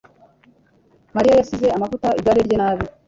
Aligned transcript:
mariya 1.15 1.35
yasize 1.39 1.67
amavuta 1.77 2.07
igare 2.19 2.41
rye 2.47 2.57
nabi 2.61 2.85